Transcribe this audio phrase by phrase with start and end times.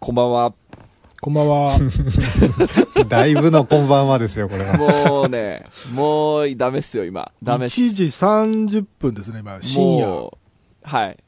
[0.00, 0.54] こんばんは。
[1.20, 1.78] こんばんは。
[3.06, 4.78] だいぶのこんばんはですよ、これは。
[4.78, 7.30] もうね、もうダメっすよ、今。
[7.42, 7.78] ダメっす。
[7.82, 9.58] 1時30分ですね、今。
[9.60, 10.30] 深夜。
[10.84, 11.18] はい。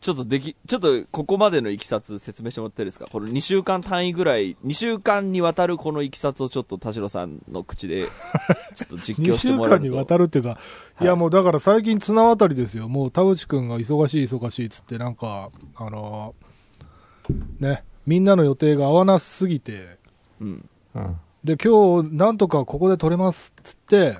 [0.00, 3.06] ちょっとでき、ちょっとここまでのいきさつ説明してもらっていいですか？
[3.10, 8.06] この2週間単位ぐらい、2週間にわたるこのいきさつをちょっと田代さんの口で、
[8.74, 9.82] ちょっと実2況して週もらうと。
[9.84, 10.58] 間にわたるっていうか、
[11.00, 12.88] いやもうだから最近綱渡りですよ。
[12.88, 19.98] もう田淵くんが忙しい忙しいっつってなんか、あのーね、みんなの予定が合わなすぎて、
[20.40, 20.68] うん。
[20.94, 21.16] うん。
[21.44, 24.18] で、今日なんとかここで撮れますっつって、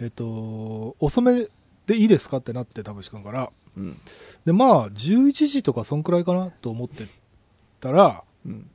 [0.00, 1.48] えっと、遅め
[1.86, 3.50] でいいですかってなって田淵くんから。
[3.76, 3.98] うん。
[4.44, 7.04] で、まあ、11時とかそんくらいかなと思って
[7.80, 8.70] たら、うん。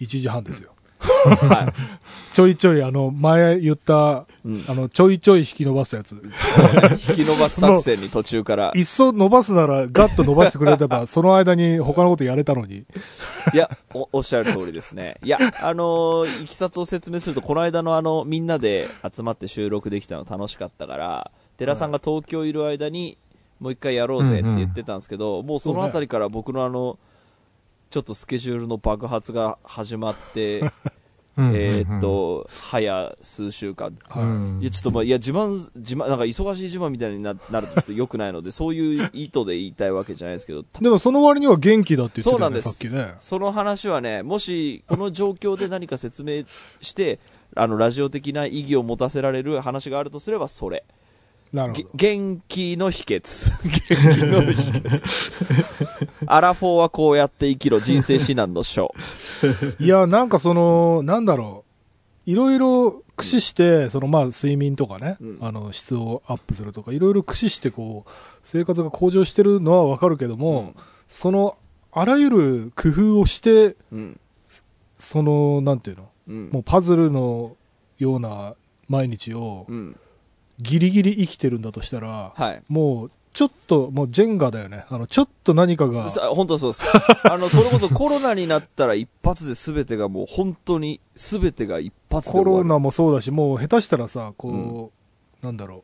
[0.00, 0.71] 1時半ですよ。
[1.02, 1.72] は
[2.32, 4.48] ちょいちょい、あの、前言った、い。
[4.48, 4.64] うん。
[4.66, 6.12] あの、ちょいちょい引き伸ばすやつ。
[6.12, 8.72] 引き伸ばす作戦に途中から。
[8.74, 12.84] いっそ伸ばすならガッと伸ばしてくれれば、 その間に他のことやれたのに。
[13.52, 15.18] いや、お、おっしゃる通りですね。
[15.22, 23.18] いや、あのーいきさつを説明すると、この間のあの、みんなで集まって収録できたの楽しかったから、寺さんが東京いる間に、
[23.60, 26.98] もう一回やろうぜって言ってたんですけど、もうそのあたりから僕のあの、
[27.92, 30.64] ちょっとスケジュールの爆発が始まって、
[31.36, 33.96] えーっ、と、早数週間。
[34.16, 43.14] うんいや、ちょっとまあ、いや、自慢、自慢、なんか忙しい自慢みたいにななるとちょっと良くないので、 そういう意図で言いたいわけじゃないですけど、でもその割には元気だって言ってたよね、そうなんですね。
[43.20, 46.44] その話はね、もし、この状況で何か説明
[46.80, 47.20] して、
[47.54, 50.84] あの、ラジオ的な意義を持たせられる話があるとすれば、それ。
[51.52, 51.88] げなるほど。
[51.94, 53.50] 元気の秘訣。
[53.62, 56.08] 元気の秘訣。
[56.26, 58.94] アラフォーはこうやって生きろ、人生指南の書。
[59.78, 61.64] いや、なんかその、なんだろ
[62.26, 62.30] う。
[62.30, 68.10] いろいろ駆使して、そのまあ睡眠とかね、うんあの質をアップするとか、いろいろ駆使してこう、
[68.44, 70.74] 生活が向上してるのはわかるけども、
[71.08, 71.56] その、
[71.90, 74.20] あらゆる工夫をして、うん。
[74.98, 76.50] その、なんていうの、うん。
[76.50, 77.56] もうパズルの
[77.98, 78.54] ような
[78.88, 79.96] 毎日をうん。
[80.62, 82.62] ギリギリ生きてるんだとしたら、はい。
[82.68, 84.84] もう、ちょっと、もうジェンガだよね。
[84.88, 86.84] あの、ちょっと何かが、さ本当そうです。
[87.24, 92.64] あの、それこそコロナになったら一発で全てがもう本当に全てが一発でコ終わる。
[92.64, 94.92] ロナもそうだし、もう下手したらさ、こ
[95.42, 95.82] う、なんだろう、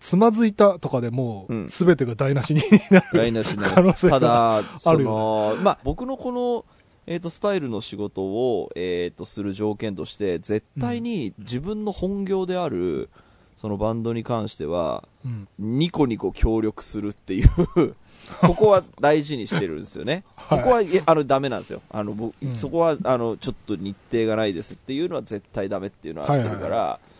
[0.00, 3.06] つまずいたとかでもうんう、すべてが台無しに なる。
[3.12, 6.64] 台無しになる可能性がただ、その、まあ、僕のこの、
[7.06, 13.10] えっ、と、スタイルの仕事を、えっ、と、する条件として、絶対に自分の本業である、
[13.60, 17.48] そのバンドに関しては、うんニコニコ協力するっていう、
[18.40, 20.24] ここは大事にしてるんですよね。
[20.34, 21.82] はいここは、えあの、ダメなんですよ。
[21.90, 27.10] あの、僕うんそこは、あの、ちょっと日程がないですっていうのは絶対ダメっていうのはしてるから、はい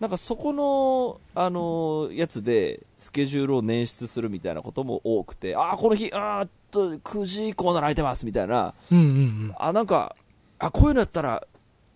[0.00, 9.54] なんかそこの、あのやつで、スケジュールを捻出するみたいなことも多くて、ああ、この日、あーっと、9時以降なら空いてますみたいな、うんうんうん。
[9.56, 10.16] あ、なんか、
[10.58, 11.46] あ、こういうのやったら、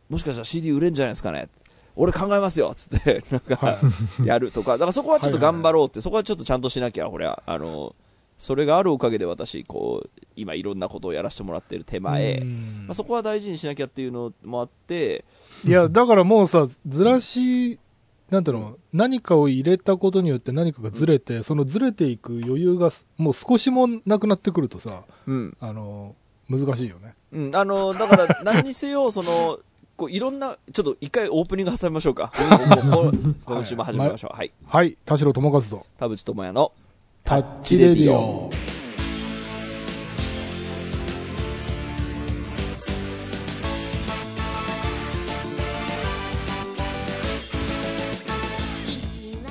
[0.08, 1.48] もしかしたら CD 売れんじゃないですかね。
[1.98, 3.78] 俺考えますよつって、 なんか、
[4.24, 7.94] やるとか、だからそこはちょっと頑張ろうって、そこはちょっとちゃんとしなきゃ、これは、あの、
[8.38, 12.84] それがあるおかげで私、こう、今いろんなことをやらせてもらってる手前、うん。
[12.86, 15.24] まあ、そこは大事にしなきゃっていうのもあって、
[15.66, 17.80] いや、だからもうさ、ずらし、
[18.30, 25.56] なんていうの、何かを入れたことによって何かがずれて、そのずれていく余裕が、もう少しもなくなってくるとさ、うん。
[25.58, 26.14] あの、
[26.48, 27.14] 難しいよね。
[27.32, 29.58] うん、あの、だから、何にせよ、その、
[29.98, 32.32] こういろんな、ちょっと一回オープニング挟みましょうか。
[33.44, 34.36] 今週も始めましょう。
[34.36, 34.52] はい。
[34.64, 36.70] はい、田代智和と、田淵智也の、
[37.24, 38.48] タッチレディオ。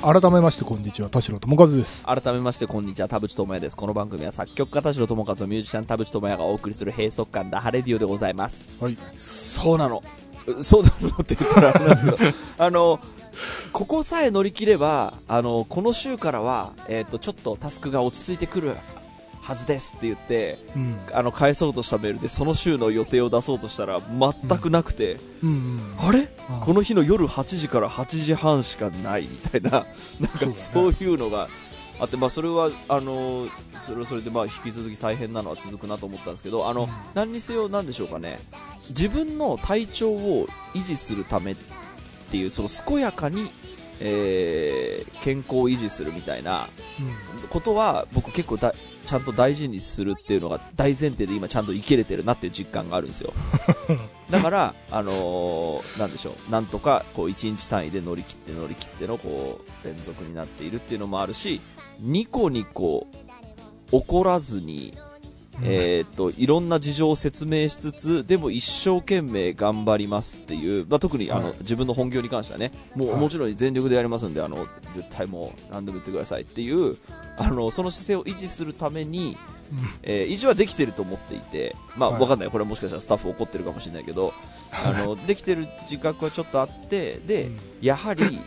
[0.00, 2.06] 改めましてこんにちは田代智和です。
[2.06, 3.76] 改めましてこんにちは田淵智也です。
[3.76, 8.70] この番組は作曲家田代智和とミュージシャン田淵智也がお送りする閉塞感ダハレディオでございます。
[8.80, 8.96] はい。
[9.14, 10.02] そうなの。
[10.02, 10.18] う
[10.62, 12.18] そうなのって言ったらあれなんですけど
[12.58, 13.00] あの
[13.72, 18.74] ここさえ乗り切ればあのこの週からは、えー、とちょっとタスクが落ち着いてくる
[19.48, 20.96] はずですって言ってうん。
[21.14, 25.48] あの返そうとしたメールでその週の予定を出そうとしたら全くなくて、うん。
[25.48, 26.28] うんあれ？
[26.50, 29.70] あこの日の夜8時から8時半しかないみたいな、
[30.20, 31.48] なんかそういうのが
[31.98, 36.88] あって、まあそれは、あのーそれはそれでまあ引き続き大変なのは続くなと思ったんですけど、あの、うん。
[37.14, 38.40] 何にせよなんでしょうかね、
[38.90, 41.56] 自分の体調を維持するためっ
[42.30, 43.48] ていう、その健やかに、
[44.00, 46.68] えー健康を維持するみたいな
[47.50, 48.72] ことは僕結構だ
[49.04, 53.32] ちゃんと大事にするっていうのが大前提で今ちゃんと生きれてるなっていう実感があるんですよ。
[54.30, 61.60] だから、あのーなんでしょうなんとかこう1日単位で乗り切って乗り切ってのこう連続になっているっていうのもあるし
[61.98, 63.06] ニコニコ
[63.90, 64.96] 怒らずに
[65.62, 71.54] えーっと、いろんな事情を説明しつつ、でも一生懸命頑張りますっていう、まあ、特にあの、はい。
[71.60, 73.20] 自分の本業に関してはね、もう、はい。
[73.20, 76.96] もちろん全力でやりますんで、あの、絶対もう何でも言ってくださいっていう、
[77.38, 79.36] あの、その姿勢を維持するために、
[80.02, 82.22] えー維持はできてると思っていて、まあ、はい。
[82.22, 82.50] わかんない。
[82.50, 84.32] これはもしかしたらスタッフ怒ってるかもしれないけど、
[84.72, 87.56] あの、できてる自覚はちょっとあって、で、うん。
[87.82, 88.40] やはり、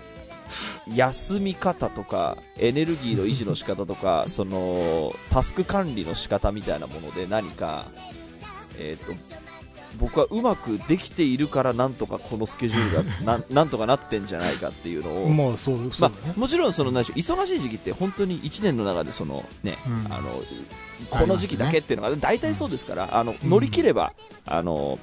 [0.87, 7.85] 休み方とか、エネルギーの維持の仕方とか、 その、タスク管理の仕方みたいなもので何か、
[8.77, 9.13] えっ、と、
[9.99, 20.13] 僕はうまくできているからなんとかこのスケジュールが なんなんとかなってんじゃないかっていうのを、まあそうそうね、あ、もちろんその忙しい時期って本当に1年の中でその、ねうん。
[20.13, 20.41] あの
[21.09, 24.13] この時期だけっていうのが大体そうですから、あの乗り切れば、
[24.45, 24.97] あの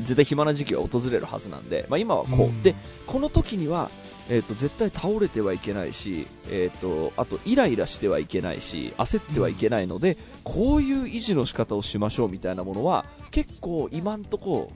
[0.00, 2.62] 絶対暇な時期は訪れるはずなんで、まあ、今はこう、うん。
[2.62, 2.74] で
[3.06, 3.90] この時には、
[4.30, 14.70] えー、と絶対倒れてはいけないし、えー、とあとイライラしてはいけないし焦ってはいけないので、こういう維持の仕方をしましょうみたいなものは結構今んとこ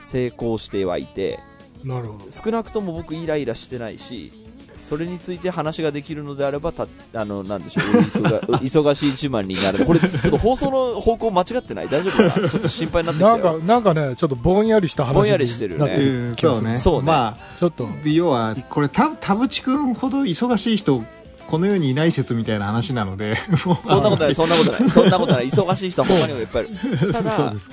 [0.00, 1.38] 成功してはいて
[1.84, 2.30] なるほど。
[2.30, 4.32] 少なくとも僕イライラしてないし
[4.80, 9.84] それについて話ができるのであればたあのなんでしょう忙忙 しい一番になる。
[9.84, 11.88] これちょっと放送の方向間違ってない？
[11.88, 12.48] 大丈夫かな？
[12.50, 16.34] ちょっと心配になってきたなんかよなんかねちょっとぼんやりした話ぼんやりしてるよね。
[16.40, 16.76] そうね。
[16.76, 17.06] そうね。
[17.06, 17.88] まちょっと。
[18.04, 21.02] 要はこれた田淵君ほど忙しい人
[21.46, 23.36] この世にいない説みたいな話なので
[23.84, 26.44] そんなことない、そんなことない、そんなことない、忙しい人は他にもい。
[26.44, 26.68] っぱいい
[27.00, 27.12] る。
[27.12, 27.30] ただ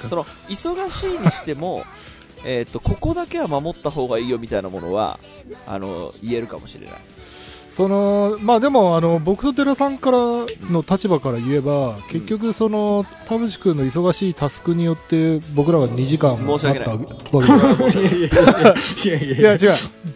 [0.09, 1.83] その、忙しいにしても、
[2.45, 5.19] えっ、と、ここだけは守った方がいいよみたいなものは、
[5.66, 6.95] あの、言えるかもしれない。
[7.78, 16.88] そのまあでもあの僕と寺さんからの立場から言えば結局その田淵君の忙しいタスクによって僕らが2時間申し訳ない。
[16.89, 19.12] あったわけですい。
[19.44, 19.60] や違う、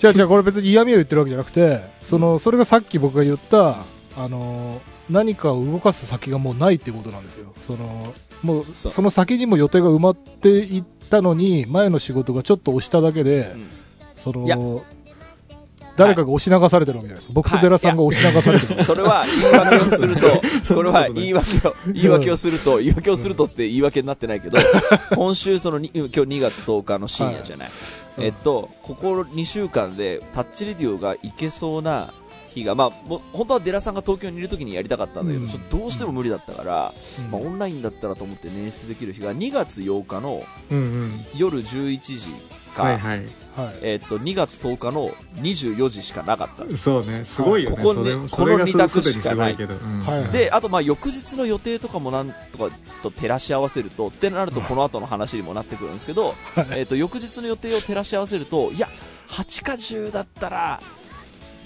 [0.03, 3.75] 違う違う、これ別に嫌味を言ってるわけじゃなくて、その、それがさっき僕が言った、
[4.17, 7.53] あの、何かを動かす先がもうないっていうことなんですよ。
[7.67, 13.67] その、もう、その先にも予定が埋まっていったのに、前の仕事がちょっと押しただけで、うん。
[14.15, 14.81] その、
[15.97, 17.33] 誰かが押し流されてるわけじゃないですか。
[17.33, 18.83] 僕と寺さんが押し流されてる。
[18.83, 24.57] それは言い訳をすると、 そこれは言い訳を、言い訳をすると、言い訳をするとって言い訳になってないけど、
[25.15, 27.67] 今週そのに、今日2月10日の深夜じゃない。
[27.67, 27.71] い。
[28.19, 32.13] えっと、ここ2週間でタッチレディオが行けそうな
[32.53, 35.49] 日が、まあ、もう本当はデラさんが東京にいる時にやりたかったんだけど、うん。
[35.49, 37.31] ちょっとどうしても無理だったから、うん。
[37.31, 41.11] まあ、オンラインだったらと思って捻出できる日が2月8日のうんうん。
[41.35, 42.19] 夜11時
[42.71, 43.19] か、はいはい。
[43.55, 43.75] はい。
[43.81, 45.09] えっと、2月10日の
[45.41, 46.77] 24時しかなかった。
[46.77, 47.25] そうね。
[47.25, 47.75] すごいよね。
[47.77, 49.53] ここねこの二択しかない。
[49.53, 50.01] うん。
[50.01, 50.31] はいはい。
[50.31, 56.35] で、あとまあ翌日の予定とかもなんとかと照らし合わせると、ってなるとこの後の話にもなってくるんですけど、
[56.71, 58.87] えっと、翌日の予定を照らし合わせると、いや、
[59.27, 60.81] 8か10だったら、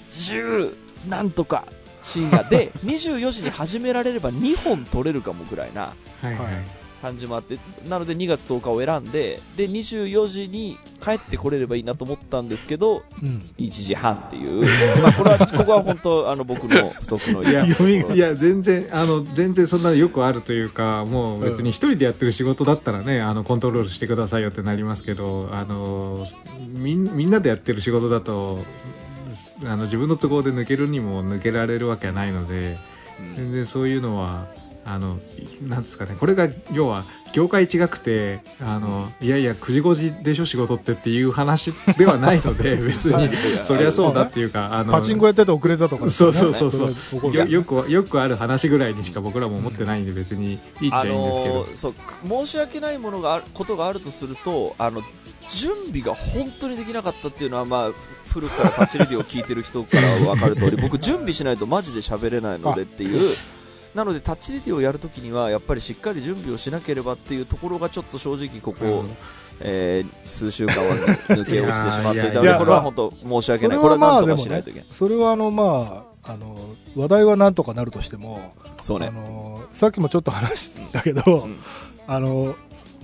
[0.08, 0.74] 10
[1.08, 1.64] なんとか
[2.02, 7.58] 深夜で、 24時に始められれば2本取れるかもぐらいなはいはいはい感じもあって、
[7.88, 13.50] なので2月10日を選んで、で、24時に帰ってこれればいいなと思ったんですけど、うん。
[13.58, 14.64] 1時半っていう、
[15.02, 26.26] まあこれは、ここは本当、あの、僕の不徳のいやいや全然あの全然そんなのよくあるというかもう別に一人でやってる仕事だったらねあのコントロールしてくださいよってなりますけどあの
[26.70, 28.60] みんみんなでやってる仕事だと
[29.64, 32.78] あの自分の都合で抜けるにも抜けられるわけはないので
[33.20, 33.36] うん。
[33.36, 34.46] 全然そういうのは
[34.86, 35.18] あの
[35.62, 43.28] なんですかねこれが要は業界違くてあのいやいや9時5時でしょ仕事ってっていう話ではないので 別に
[43.64, 46.32] そりゃそうだっていうかあのパチンコやってて遅れたとかね、そう。
[46.32, 47.34] そうそうそう。
[47.34, 51.94] よよくよくある話ぐらいにしか僕らも思ってないんで別にいいっちゃあいいんですけど、のーそう
[52.46, 55.02] 申し訳ないものがあることがあるとするとあの
[55.50, 57.90] 準備が本当にできなかったっていうのは、まあ、
[58.28, 63.36] 古くからタッチレディを聞いてる人から分かる通り 僕、準備しないとマジで喋れないのでっていう。
[63.94, 69.16] なのでタッチレディをやるときにはやっぱりしっかり準備をしなければっていうところがちょっと正直ここ、うん。
[69.60, 70.94] えー数週間は
[71.28, 73.78] 抜け落ちてしまっていたのでこれは本当申し訳ない。
[73.78, 76.58] そこれはなんとかしないといけない、それはあの、まあ、あの、
[76.94, 79.06] 話題はなんとかなるとしても、そうね。
[79.06, 81.56] あの、さっきもちょっと話したけど、うん。
[82.06, 82.54] あの、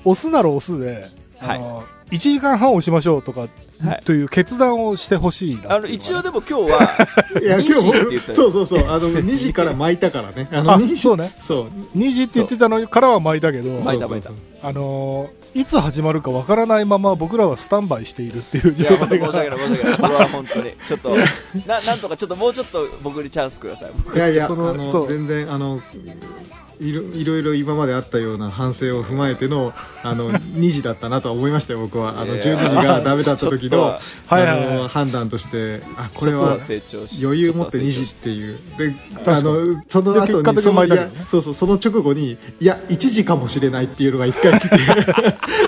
[0.04, 1.08] 押すなら押すで、
[1.38, 1.58] はい。
[1.58, 4.02] あの、1時間半押しましょうとか、はい。
[4.04, 7.06] という決断をしてほしいあの一応でも今日は
[7.40, 8.88] いや2時って言ったよそうそうそう。
[8.88, 10.46] あの2時から巻いたからね。
[10.52, 11.32] あのあ2時そうね。
[11.34, 11.68] そう。
[11.96, 14.30] 2時って言ってたのからは巻いたけど、巻いた巻いた。
[14.62, 19.26] あのーいつ始まるかわからないまま僕らはスタンバイしているっていう状いや、本当態が。
[19.26, 19.98] 申し訳ない、申し訳ない。
[19.98, 20.72] これは本当に。
[20.86, 21.16] ちょっと、
[21.66, 23.90] な、なんとかちょっともうちょっと僕にチャンスください。
[23.94, 25.80] 僕いやいやあそのの全然あの
[26.82, 29.72] いろいろいろ今まであったような反省を踏まえての
[30.02, 32.20] あの 2時だったなとは思いましたよ僕は。
[32.20, 33.96] あのいや12時がダメだった時の
[34.28, 34.36] あ
[34.74, 35.80] の判断として。
[35.96, 36.58] あこれは
[37.22, 38.58] 余裕持って2時っていう。
[38.76, 40.86] であのそので後ににその
[41.28, 44.76] そうそうその直後にいや1時かもしれないっていうのが1回来て。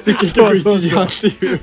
[0.13, 1.61] で結局1時半っていう。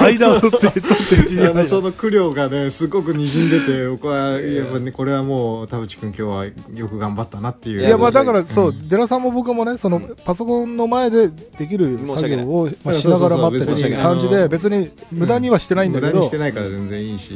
[0.00, 7.80] 間を取って、取って1時あの半その苦慮がねすごくにじんでて僕はやっぱねこれはもう田淵君今日はよく頑張ったなっていう。
[7.80, 16.12] いや、まあだから、うん寺さんも僕もね、その、パソコンの前でできる作業を、まあ、しながら待ってたそうそうそう感じで、別に無駄にはしてないんだけど。
[16.12, 17.30] 無駄にし、てないから全然いいし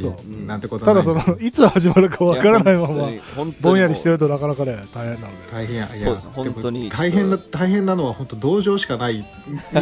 [0.45, 1.03] なんてことはない。
[1.03, 3.07] ただその、いつ始まるかわからないまま、
[3.61, 5.27] ぼぼんやりしてるとなかなかね、大変なので。
[5.51, 5.85] 大変や。
[6.33, 9.25] 本当に大変な大変なのは本当同情しかない意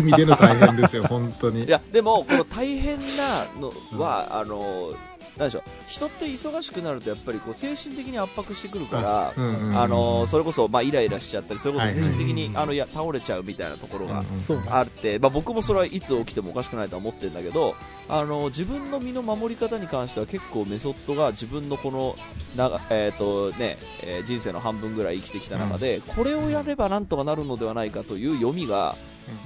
[0.03, 1.65] 味での大変ですよ本当に。
[1.65, 4.93] いやでもこの大変なのは、あの
[5.37, 14.23] なんでしょう人って忙しくなるとやっぱりこう精神的に圧迫してくるから、うんうんうんあのそれこそ、まあ、イライラしちゃったりそれこそはい精神的に、はいあのいや倒れちゃうみたいなところが。
[14.69, 17.75] あって、まあ、僕もそれはいつ起きてもおかしくないとは思ってるんだけど
[18.09, 22.15] あの自分の身の守り方に関しては結構メソッドが自分のこの
[22.55, 28.95] な、えーとねえー人生の半分ぐらい生きてきた中で、これをやればなんとかなるのではないかという読みが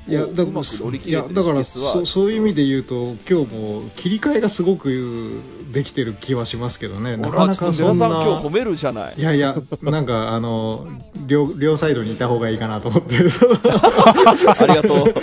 [0.08, 5.42] いやだうまく乗り切いやだからそそういう意味で言うと今日も切り替えがすごく
[5.72, 7.18] できてる気はしますけどね。
[7.18, 9.16] なかなかそんな今日褒めるじゃない。
[9.18, 10.88] いやいやなんかあの
[11.26, 13.18] 両両サイドにいた方がいいかなと思って。
[14.58, 15.14] ありがとう。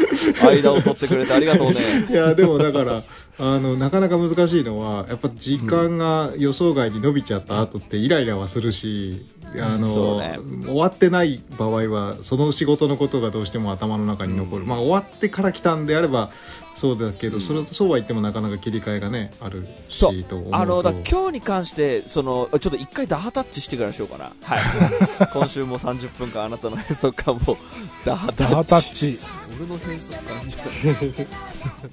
[0.43, 1.81] 間を取ってくれてありがとうね。
[2.11, 3.03] いやでもだから
[3.39, 9.27] あのなかなか難しいのはやっぱ時間が予想外に伸びちゃった後ってイライラはするし
[9.61, 10.39] あの、ね。
[10.67, 16.31] 終わってない場合はその仕事のことがどうしても頭の中に残る、まあ終わってから来たんであれば
[16.75, 20.25] そうだけど、それそうは言ってもなかなか切り替えがねあるしそう。
[20.25, 20.57] と思うと。
[20.57, 24.33] あのだ今日に関してそのちょっと一回ダハタッチしてからにしようかな。
[24.43, 24.63] はい。
[25.33, 27.57] 今週も30分間あなたの 閉塞感も
[28.05, 28.71] ダハタッチ。
[28.71, 29.19] タッチ。
[29.61, 31.27] 俺の閉塞感じゃない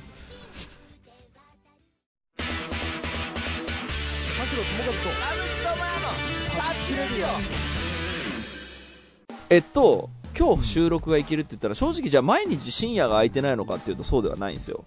[9.50, 14.84] えっと今日収録がいけるって言ったら正直じゃあ毎日深夜が空いてないのかっていうとそうではないんですよ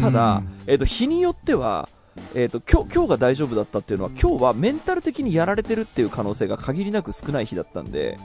[0.00, 1.88] ただ、えっと日によっては
[2.34, 8.16] えっと今日今日が大丈夫だったっていうのは今日はメンタル的にやられてるっていう可能性が限りなく少ない日だったんで。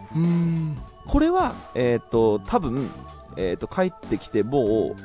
[1.08, 2.90] これは、えっと多分、
[3.38, 5.02] えっと帰ってきてもう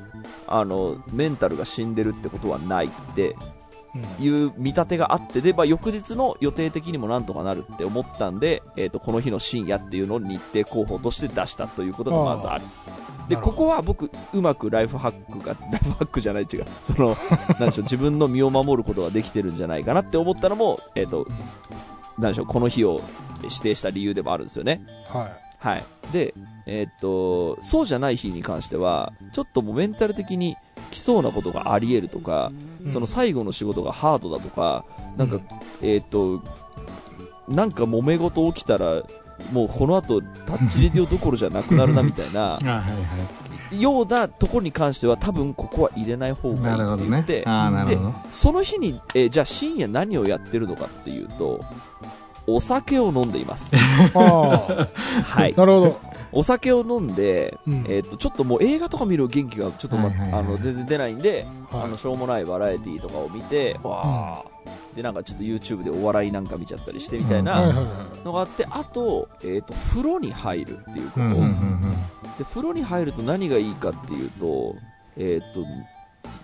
[0.46, 3.36] あのメンタルが死んでるってことはないって
[4.18, 12.64] いう見立てがあってで、まあ、翌日の予定的にもなんとかなるって思ったんで、えー、とこの日の深夜っていうのを日程候補として出したということがまずある。
[13.28, 16.66] でここは僕うまくライフハックが ライフハックじゃない違う。
[16.82, 17.16] その
[17.58, 21.26] なんでしょう自分の身を守ることができてるんじゃないかなって思ったのも、えー、と
[22.18, 23.00] なんでしょうこの日を
[23.42, 24.80] 指定した理由でもあるんですよね。
[25.08, 25.84] ははい。
[26.12, 26.34] で、
[26.66, 30.56] えーっと、そうじゃない日に関しては、ちょっともうメンタル的に
[30.96, 32.50] 来そうなことがあり得るとか、
[32.84, 32.90] い。
[32.90, 34.84] その最後の仕事がハードだとか、
[35.16, 35.38] なんか、
[35.82, 36.42] えーっと、
[37.48, 39.02] なんか揉め事起きたら、
[39.52, 42.58] もうこの後タッチレディオどころじゃなくなるなみたいな
[43.70, 47.10] ようなところに関しては多分ここは入れない方いがいいって。
[47.10, 48.14] 言って、ああなるほど。
[48.30, 51.60] その日に、えーじゃあ深夜何をやってるのかっていうと
[52.46, 53.70] お酒を飲んでいます。
[54.14, 54.18] あ
[55.24, 55.52] はい。
[55.54, 56.00] あ、なるほど。
[56.36, 57.74] お酒を飲んで、うん。
[57.88, 61.82] えー、とちょっともう映画とか見る元気がちょっと、まはいはいはいあの全然出ないんで、はい。
[61.84, 64.96] あのしょうもないバラエティーとかを見て、わー。
[64.96, 67.72] でなんかちょっと YouTube でお笑いなんか見ちゃったりしてみたいうんな。
[68.24, 71.96] のがあって、あと,、えー、と風呂に入るっていうこと、うんうんうん
[72.38, 74.76] で風呂に入ると何がいいかっていうと,、
[75.16, 75.64] えー、と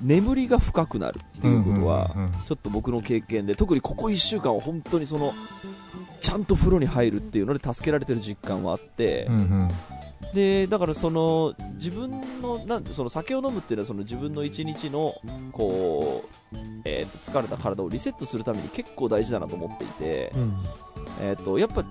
[0.00, 5.34] 眠りが深くなるっていうことは、うんうんうんちょっと僕の経験で特にここ1週間は本当にその
[6.23, 9.71] ちゃんと風呂に入るっていうので助けられてる実感はあって、うんうん
[10.33, 12.11] でだからその自分
[12.41, 15.12] のなんその酒を飲むっていうのはその自分の一日の
[15.52, 16.25] こ
[16.55, 20.55] う、えーと疲れた体をリセットするために結構大事だなと思っていて、うん。
[21.21, 21.85] えー、とやっぱ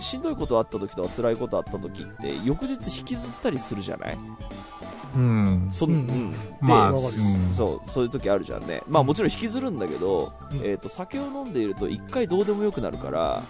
[0.00, 4.18] しんどいことあった時とか辛いことあった時って翌日引きずったりするじゃない？
[5.16, 5.66] うん。
[5.70, 5.90] そ,、う
[7.52, 8.82] そうそういう時あるじゃんね。
[8.88, 10.58] まあもちろん引きずるんだけど、うん。
[10.58, 13.42] えー、と酒を飲んでいると一回どうでもよくなるから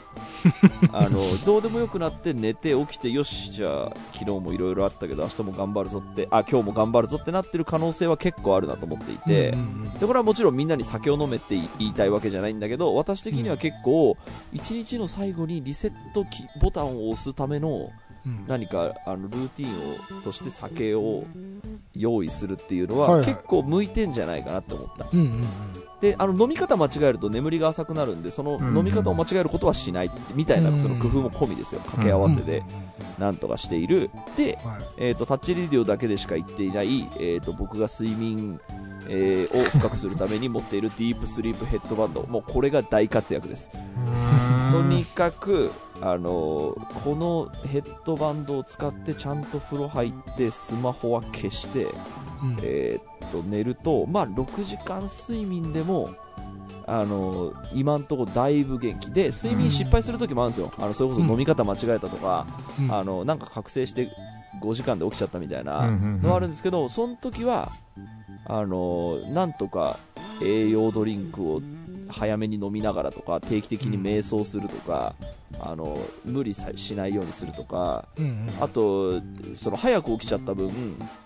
[0.92, 14.16] あのどうでもよくなって寝て起きてよしじゃあ昨日もいろいろあったけど明日も頑張るぞってあ今日も頑張るぞってなってる可能性は結構あるなと思っていて、うんうんでこれはもちろんみんなに酒を飲めって言いたいわけじゃないんだけど私的には結構
[14.52, 18.05] 一日の最後にリセットキボタンを押すためのうん
[18.48, 21.24] 何かあのルーティンをとして酒を
[21.94, 23.26] 用意するっていうのは、はいはい。
[23.26, 25.06] 結構向いてんじゃないかなって思った。
[25.12, 25.48] うんうん
[26.00, 31.80] であの飲み方間違えると眠りが浅くなるんでその飲み方を間違えることはしないみたいなうんその工夫も込みですよ。
[31.80, 34.10] 掛け合わせでうんなんとかしている。
[34.36, 34.84] で、はい。
[34.98, 38.60] えー、とタッチレディオだけでしか言っていない、えー、と僕が睡眠、
[39.08, 43.70] えーを深くするために持っているディープスリープヘッドバンドもうこれが大活躍です。
[44.72, 45.70] とにかく、
[46.02, 51.86] あのーこのヘッドバンドを使ってちゃんと風呂入ってスマホは消して、
[52.42, 52.58] うん。
[52.62, 56.08] えーっと寝ると、まあ、6時間睡眠でも、
[56.86, 62.46] あのー今んとこだいぶ元気で睡眠失敗する時もあるんですよ、あのそれこそ飲み方間違えたとか、
[62.80, 62.92] うん。
[62.92, 64.08] あのなんか覚醒して
[64.62, 67.70] 5時間で起きちゃったみたいなのはあるんですけど、その時は
[68.46, 69.98] あのなんとか
[70.42, 71.60] 栄養ドリンクを
[72.08, 75.14] 早めに飲みながらとか定期的に瞑想するとか、
[75.60, 78.06] あの無理さしないようにするとか
[78.60, 79.22] あと
[79.54, 80.70] その早く起きちゃった分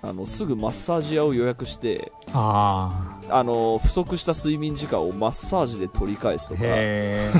[0.03, 7.33] あのすぐマッサージ屋を予約してああの不足した睡眠時間をマッサージで取り返すとあかへ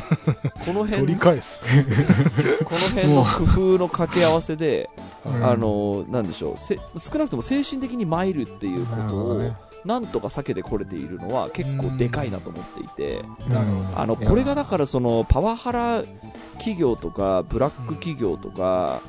[0.65, 1.15] この取辺
[2.65, 4.91] この辺の工夫の掛け合わせで
[5.25, 5.45] うん。
[5.45, 9.41] あのなんでしょうせ少なくとも精神的に参るっていうことを
[9.85, 13.23] なんとか避けてこれているのは結構でかいなと思っていて
[13.95, 16.03] あのこれがだからそのパワハラ
[16.55, 19.01] 企業とかブラック企業とか、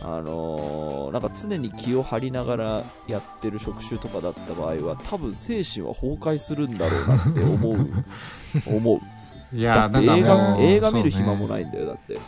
[0.00, 7.88] あのーなんか常に気を張りながらやってる職種とかだった場合は多分精神は崩壊するんだろうなって思う。
[8.66, 9.00] 思う
[9.56, 12.18] いだやなんかって映画映画見る暇もないんだよだって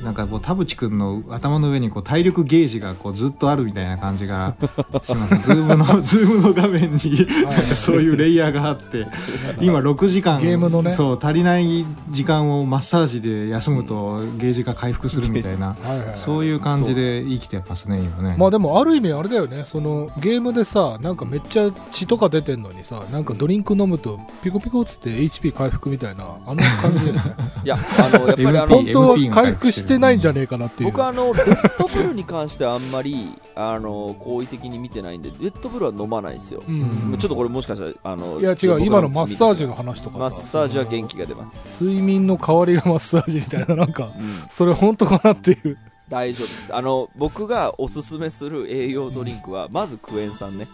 [0.00, 4.54] なんかこう田淵君の頭の上にこう体力ゲージがこうずっとあるみたいな感じが
[5.04, 5.46] します。
[5.46, 9.06] ズームの ズームの画面になんかそういうレイヤーがあって
[9.60, 10.92] 今6時間ゲームのね。
[10.92, 15.76] そう足りない時間をマッサージで休むとゲージが回復するみたいな
[16.14, 18.36] そういう感じで生きてますね今ね。
[18.38, 19.64] まあでもある意味あれだよね。
[19.66, 27.36] そのゲームでさなんかめっちゃ血とか出てんのにさなんかドリンク飲むとピコピコっつって HP 回復みたいなあの感じだよね。
[27.64, 30.90] いやあのやっぱりあの本当回復してないんじゃねえかなっていう。
[30.90, 37.16] 僕はあのレッドブルに関してはあんまり あの好意的に見てないんでレッドブルは飲まないですよ、うん。
[37.18, 40.18] ちょっとこれもしかしたらあのいや違う僕今のマッサージのの話とかさ。
[40.20, 45.78] マッサージは元気が出ます、睡眠の代わりがマッサージみたいななんかうん、それ本当かなっていう
[46.12, 46.74] 大丈夫です。
[46.74, 50.68] あの僕がおすすめする栄養ドリンクは、まずクエン酸ね、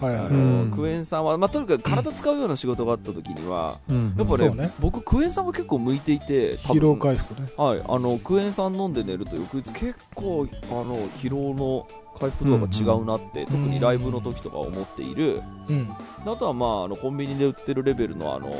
[0.00, 0.24] はいはい。
[0.24, 0.70] はいあのうん。
[0.70, 4.14] クエン酸は、まあ、とにかく体使うような仕事があった時には、うん。
[4.16, 4.72] やっぱねね。
[4.80, 7.48] 僕クエン酸は結構向いていて多疲労分回復ね。
[7.58, 11.86] はい、あのクエン酸飲んで寝ると翌日結構あの疲労の
[12.18, 15.88] 回復度が違うなって、特にライブの時とか思っている、うん。
[16.26, 18.52] あとはまああのコンビニで売ってるレベルのあの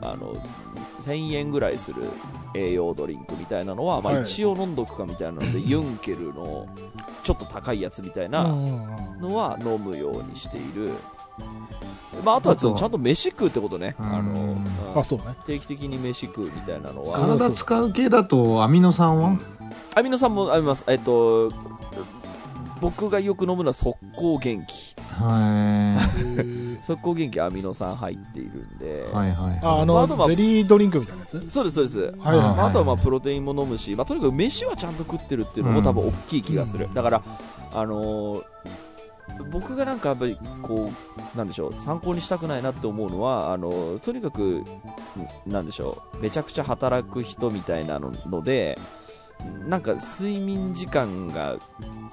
[0.00, 0.34] あの
[1.00, 2.02] 1000円ぐらいする
[2.54, 6.66] 栄養ドリンクみたいなのは、まあ、はい一応飲んどくかみたいなので、 ユンケルの
[7.22, 9.28] ちょっと高いやつみたいなうんうんうん。
[9.28, 10.92] のは飲むようにしている、
[12.22, 14.06] まあ、あとはちょっとちゃんと飯食うってことね、うん。
[14.06, 15.00] あのうん。
[15.00, 15.34] あそうね。
[15.44, 17.18] 定期的に飯食うみたいなのは。
[17.18, 19.38] 体使う系だとアミノ酸は？
[19.94, 20.84] アミノ酸もあります。
[20.86, 21.50] えっと
[22.80, 24.94] 僕がよく飲むのは速攻元気。
[25.18, 25.98] は
[26.82, 29.60] 速攻元気アミノ酸入っているんで、いはいはい。
[29.62, 31.50] ああまああとはのゼリードリンクみたいなやつ？
[31.50, 32.00] そうですそうです。
[32.00, 37.22] はいはいまあ、あとはまあプロテインも飲むし、まあ、とにかく飯はちゃんと食ってるっていうのも多分大きい気がする、うんだから、
[37.72, 38.44] あのー
[39.50, 40.90] 僕がなんかやっぱりこ
[41.34, 44.64] うなんでしょう参考にしたくないなって思うのはあのーとにかくん
[45.46, 48.78] なんでしょうめちゃくちゃ働く人みたいなのので
[49.68, 51.56] なんか睡眠時間が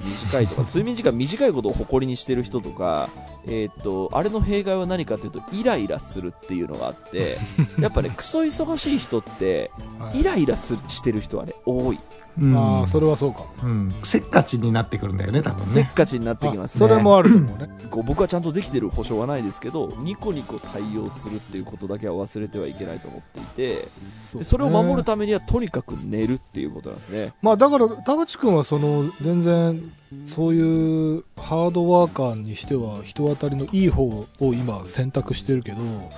[0.01, 3.09] 短いとか 睡眠時間短いことを誇りにしてる人とか、
[3.45, 7.37] えーっとあれの弊害は何かというとイライラするっていうのがあって
[7.79, 10.19] やっぱねクソ忙しい人ってはい。
[10.21, 11.99] イライラするしてる人はね多い。
[12.39, 12.57] うん。
[12.57, 13.47] ああそれはそうかも。
[13.63, 13.93] うん。
[14.03, 17.69] せっかちになってくるんだよね多分せっねかちになってきますあそれもあると思うね。
[17.91, 23.87] こう僕はちゃんとできてる保証はないですけどニコニコ対応するっていうことだけは忘れてはいけないと思っていて
[24.31, 27.33] そでそれを守るとためにはとにかく寝るっていうことなんですね。
[27.41, 29.91] まあだから田淵君はその全然
[30.25, 34.03] そういうハードワーカーにしては人当たりのいい方
[34.39, 36.11] を今選択してるけどうん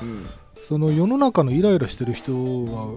[0.68, 2.96] その世の中のイライラしてる人は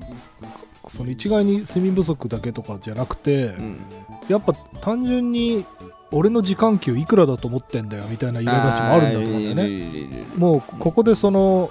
[0.88, 3.80] その一概に睡眠不足だけとかじゃなくて、うん
[4.28, 4.52] やっぱ
[4.82, 5.64] 単純に
[6.10, 10.24] 俺の時間給いくらだと思ってんだよみたいな苛立ちもあるんだと思うんだよね。
[10.36, 11.70] もうここでその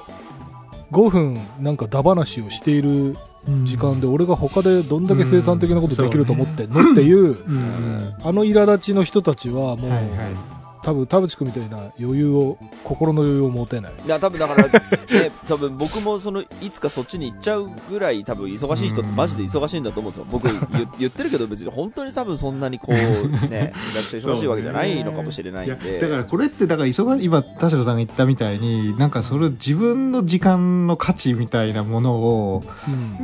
[0.92, 3.16] 5分なんかダ話をしている
[3.64, 8.16] 時間で俺が他でどんだけ生産的なことできると思ってんのっていううん。
[8.24, 10.57] あの苛立ちの人たちはもうはいはい
[10.88, 20.28] 多分田淵君みたいな余裕を心の余裕を持てないいや、多分だから、ね、多分僕もその、いつかそっちに行っちゃうぐらい多分忙しい人ってマジで忙しいんだと思うんですよ。
[20.32, 20.56] 僕言
[20.98, 26.00] 言ってるけど別に本当に多分そんなにこう、ね、めちゃくちゃ忙しいわけじゃないのかもしれないんで。
[26.00, 32.64] だからこれってだから忙今田代さんが言ったみたいになんかそれ自分の時間の価値みたいなものを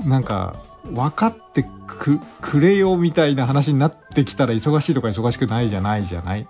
[0.04, 0.58] うんなんか
[0.92, 6.46] 分かってくくれよみたいな話になってきたら忙しいとか忙しくないじゃないじゃない？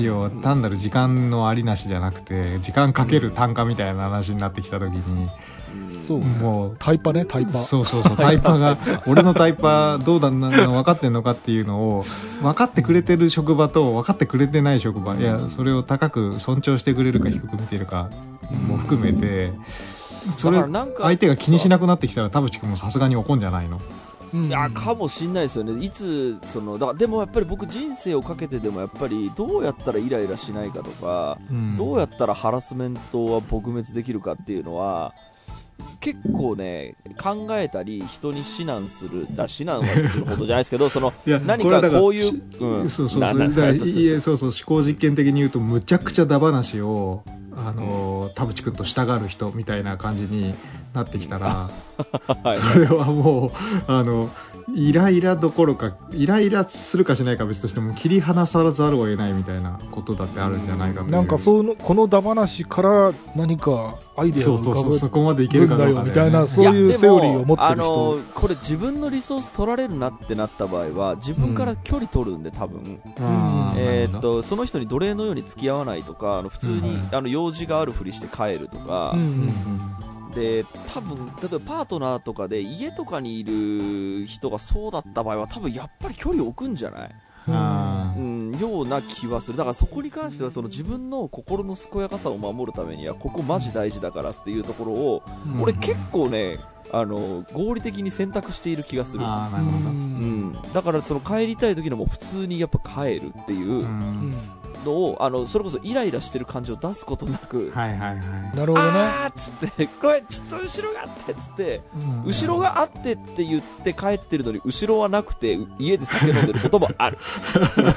[0.00, 5.28] 要は単なる時間のありなしじゃなくて時間かける単価みたいな話になってきた時に
[6.40, 7.52] もうタイパねタイパ。
[7.58, 12.04] そうそうそうタイパが 俺のタイパどうだなの分かってんのかっていうのを
[12.42, 18.08] 分かってくれてる職場と分かってくれてない職場いやそれを高く尊重してくれるか低く見てるか
[18.68, 19.52] も含めて
[20.36, 20.60] それ
[21.00, 23.76] 相手が気にしなくなってきたら田淵君もさすがに怒んじゃないの？
[23.76, 24.05] うん
[24.44, 31.76] いやかもしんないですよね、いつそのだでもやっぱり僕、人生をかけてでもやっぱりどうやったらイライラしないかとか、うん。
[31.76, 35.12] どうやったらハラスメントは撲滅できるかっていうのは、
[36.00, 47.22] 結構ね、考えたり、人に指南する、だ指南はするほどじゃないですけど、その何かこういうし、うん、そうそうななそうそう思考実験的に言うとむちゃくちゃダ話を
[47.56, 50.54] あの田淵君と従う人みたいな感じに
[50.94, 51.85] なってきたらはい
[52.72, 53.52] それはもう
[53.86, 54.30] あの
[54.74, 77.08] イライラどころかイライラするかしないかは別としても切り離さざるを得ないみたいなことだってあるんじゃないかとなんかそのこのダ話から何かアイデアそうそうを浮かぶそうそこまでいけるかどうかみたいなねそういうセオリーを持ってある人のこれ自分のリソース取られるなってなった場合は自分から距離取るんで多分、あーえーっとその人に奴隷のように付き合わないとかあの普通に、うん。
[77.12, 79.20] あの用事があるふりして帰るとか、うん。
[79.20, 87.10] ううんんで多分例えばパートナーとかで家とかにいる人がそうだった場合は多分やっぱり距離を置くんじゃない、
[87.48, 89.56] うん、ような気はする。
[89.56, 95.62] だからそこに関してはその自分の心の健やかさを守るためにはここマジ大事だからっていうところを、うん。
[95.62, 96.58] 俺結構ね
[96.92, 99.88] あの合理的に選択している気がする、なるほど。
[99.88, 103.70] うん、だからその帰りたい時のも普通にやっぱ帰るっていう。
[103.70, 104.36] うん
[104.86, 108.56] のを、あのそれこそイライラしてる感情を出すことなく、はいはいはい。
[108.56, 108.78] なるほどね。
[108.78, 111.80] あーっつって、これちょっと後ろがあってっつって、
[112.24, 117.18] 後ろがあってって言って帰ってるのに後ろはなくて家で酒飲んでることもある。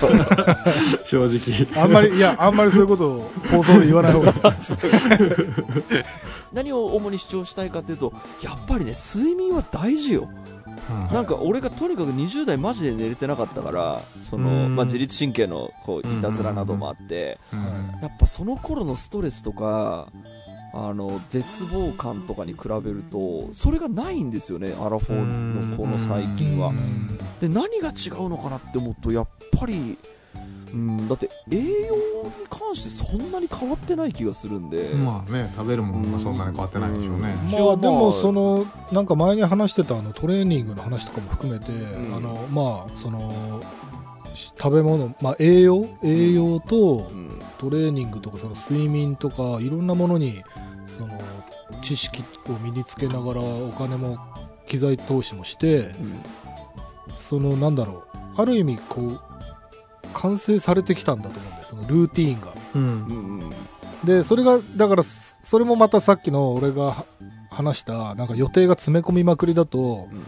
[1.05, 1.83] 正直。
[1.83, 4.35] あんまりいやあんまりそういうことを放送で言わない方がいい。
[6.51, 10.29] 何を主に主張したいかっていうと、やっぱりね、睡眠は大事よ。
[11.11, 14.75] なんか俺がとにかく20代マジで寝れてなかったから、その、うん。
[14.75, 18.01] まあ、自律神経のこういたずらなどもあって、うん。
[18.01, 20.07] やっぱその頃のストレスとか、
[20.73, 26.69] あの、絶望感とかに比べると、それがないんですよね、アラフォーのこの最近は。
[26.69, 26.73] う。
[26.73, 27.17] ん。
[27.39, 29.97] で、何が違うのかなって思うと、やっぱり、
[30.73, 32.01] うん、だって栄養に
[32.49, 37.35] 関してそんなに変わってない気がするんで、まあね食べるものがそんなに変わってないでしょうね。
[37.43, 37.51] うん。
[37.51, 42.15] まあでもそのなんか前に話してたあのトレーニングの話とかも含めて、ん。
[42.15, 43.61] あのまあその
[44.35, 47.41] し食べ物、まあ、栄養栄養とうん。
[47.57, 50.43] トレーニングとかその睡眠とかいろんなものに
[50.87, 51.21] その
[51.81, 54.17] 知識を身につけながらお金も
[54.65, 56.23] 機材投資もしてうん。
[57.17, 58.09] そのなんだろう。
[58.37, 59.21] ある意味こう
[60.13, 62.53] 完成されてきたんだと思うんですそのルーティーンが。
[62.75, 63.49] うん。
[64.03, 67.05] でそれがだからそそれもまたさっきの俺がは
[67.49, 70.27] 話したなんか予定が詰め込みまくりだと、うん。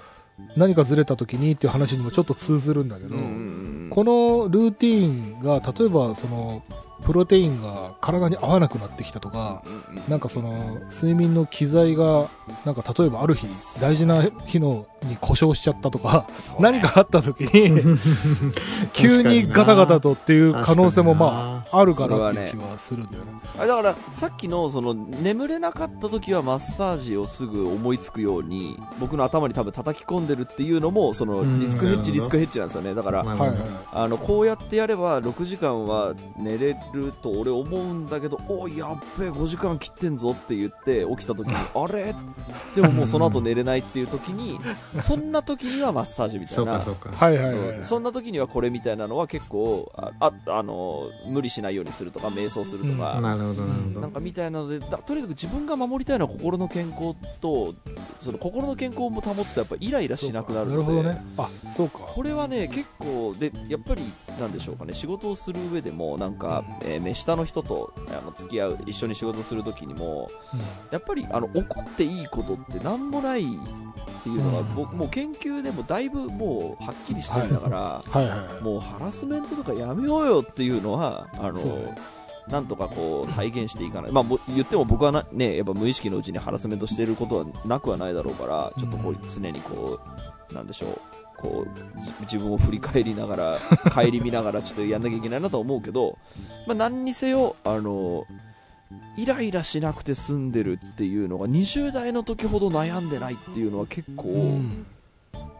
[0.58, 3.20] 何かずれた時にっていう話にもちょっと通ずるんだけど、こ
[4.04, 6.63] のルーティーンが例えばその
[7.04, 9.64] プロテインが体に合わなくなってきたとか、
[10.08, 12.28] なんかその睡眠の機材が
[12.66, 13.48] なんか例えばある日
[13.80, 16.28] 大事な日のに故障しちゃったとか、
[16.60, 17.82] 何かあった時に
[18.94, 23.32] 急にガタガタとっていう可能性もまああるかなっていう気はするんだよね。
[23.58, 31.60] あだからさっきのその眠れなかった時はマッサージをすぐ思いつくように僕の頭に多分叩き込んでるっていうのもそのうん。
[31.62, 32.94] リスクヘッジリスクヘッジなんですよね。
[32.94, 33.26] だから
[33.94, 42.15] あのこうやってやれば6時間は寝れると俺思うんだけどおいやっべえ5時間切ってんぞって言って起きた時にあれ？
[42.75, 44.60] でももうその後寝れないっていう時に
[44.99, 46.82] そんな時にはマッサージみたいうな。
[46.82, 47.25] そかそうか。
[47.25, 47.84] はいはいはい。
[47.84, 54.01] そんな時にはこれみたいなのは結構あああの無理しないようにするとか瞑想するとか、なるほどなるほど。
[54.01, 57.73] なんかみたいなのでだとにかく自分が守りたいのは心の健康と
[58.17, 61.25] その心の健康も保つとやっぱイライラしなくなるのでなるほどね。
[61.38, 61.99] あそうか。
[61.99, 64.04] これはね結構でやっぱり
[64.39, 70.30] なんでしょうかね仕事をする上でもなんか、えー目下の人とあの付き合う一緒に仕事する時にも
[70.91, 74.76] やっぱりあの怒っていいことってなんもないっていうのが、うん。
[74.76, 78.63] 僕もう研究でもだいぶもうはっきりしてるんだから、はいはいはい。
[78.63, 81.60] もうハラスメントとかやめようよっていうのはあの
[82.48, 90.00] なんとかこう体現していかない、まあ、も言っても僕はな、ね、やっぱ無意識のうちにハラスメントしていることはなくはないだろうからちょっとこうう常にこ
[90.52, 91.00] うなんでしょう
[91.41, 93.60] こうじ自分を振り返りながら
[93.91, 96.19] 顧みながらちょっとやんなきゃいけないなとは思うけど、
[96.67, 98.25] まあ、何にせよあの
[99.17, 104.86] イライラしなくて済んでるっていうのが20代の時ほど悩んでないっていうのは結構、うん。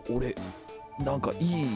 [0.10, 0.36] 俺
[1.00, 1.68] なんかいい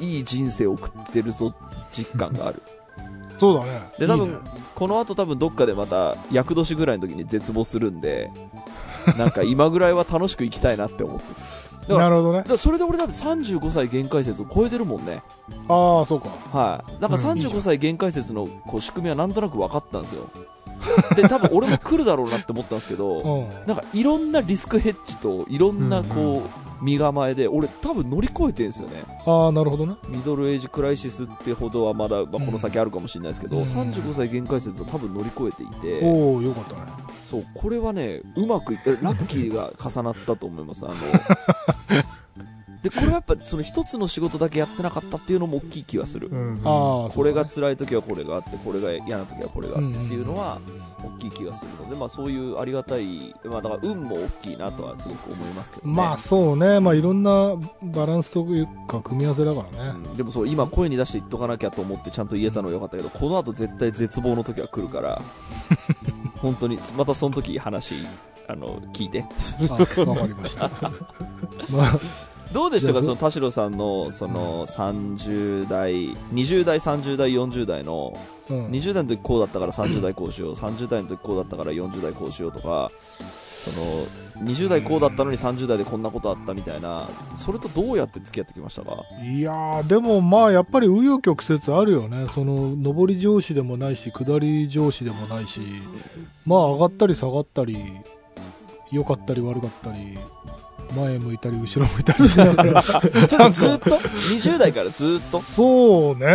[0.00, 1.54] いい人生を送ってるぞ
[1.92, 2.62] 実感がある。
[3.38, 3.82] そうだね。
[3.98, 4.38] で多分ね。
[4.74, 8.30] この後多分どっかでまた厄年ぐらいの時に絶望するんで
[9.16, 11.36] なんか今ぐらいは楽しく生きたいなって思ってる
[11.88, 12.44] なるほどね。
[12.56, 15.22] それで俺多分35歳限界説を超えてるもんね。
[15.68, 16.28] ああそうか。
[16.52, 17.00] はい。
[17.00, 17.36] だからうん。
[17.36, 20.28] いいじゃん35歳限界説のこう仕組みはなんとなく分かったんですよ
[21.16, 23.66] で多分俺も来るだろうなって思ったんですけどうん。
[23.66, 29.02] なんかいろんなリスクヘッジといろんなこう身構えで俺多分乗り越えてるんですよね。
[29.26, 29.94] ああなるほどね。
[30.08, 33.62] ミドルエイジクライシスってほどはまだ、まあ、この先あるかもしれないですけど、うん。
[33.62, 36.80] 35歳限界説は多分乗り越えていて、おおよかったね。
[37.30, 40.84] そうこれはねうまくいえラッキーが重なったと思います。
[40.86, 40.94] あの
[42.84, 50.58] でこれはやっぱその一つの仕事だけやってなかったっていうのも大きい気がする、うんああこれが辛い時はこれがあってこれが嫌な時はこれがあってうんっていうのは
[51.02, 56.80] 大きい気がするので、まあ、そういうありがたい、まあ、だから運も大きいなとはすごく思いますけどね、まあそうね。
[56.80, 59.90] まあいろんなバランスというか組み合わせだからね。
[59.90, 60.16] うん。
[60.16, 65.22] でもそう今声に出して言っとかなきゃと思ってちゃんと言えたのはよかったけどこの後絶対絶望の時は来るから
[66.38, 67.94] 本当にまたその時話
[68.48, 69.24] あの聞いて。
[69.70, 70.70] あわかりました。
[71.72, 72.00] まあ
[72.54, 73.02] どうでしたか？
[73.02, 78.16] その田代さんのその30代20代30代40代の
[78.48, 78.66] うん。
[78.68, 82.90] 20代の時こうだったから30代こうしよう30代の時こうだったから40代こうしようとか
[83.64, 84.06] その
[84.46, 89.02] 20代こうだったのに30代でこんなことあったみたいなそれとどうやって付き合ってきましたか？
[89.22, 92.26] いやーでもまあやっぱり紆余曲折あるよね。
[92.34, 95.60] その上り上司でもないし下り上司でもないし
[96.44, 97.78] まあ上がったり下がったり
[98.92, 100.18] 良かったり悪かったり
[100.94, 102.82] 前向いたり後ろ向いたりしながら。
[102.82, 105.40] ずっと？20代からずっと？
[105.40, 106.26] そうね、